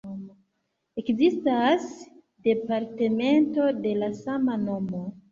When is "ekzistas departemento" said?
0.99-3.67